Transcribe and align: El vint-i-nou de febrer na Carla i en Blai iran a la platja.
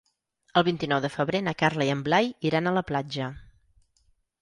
El 0.61 0.65
vint-i-nou 0.67 1.01
de 1.03 1.11
febrer 1.17 1.43
na 1.49 1.55
Carla 1.61 1.89
i 1.89 1.93
en 1.99 2.03
Blai 2.09 2.35
iran 2.53 2.71
a 2.73 2.77
la 2.81 2.87
platja. 2.91 3.33